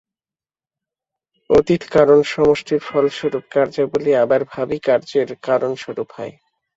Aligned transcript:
অতীত 1.49 1.81
কারণসমষ্টির 1.91 2.81
ফলস্বরূপ 2.87 3.43
কার্যাবলী 3.51 4.11
আবার 4.23 4.41
ভাবী 4.51 4.77
কার্যের 4.87 5.29
কারণস্বরূপ 5.43 6.09
হয়। 6.17 6.33